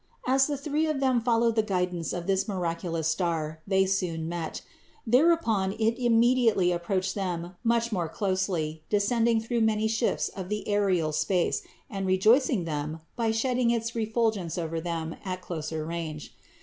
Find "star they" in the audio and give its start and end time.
3.07-3.85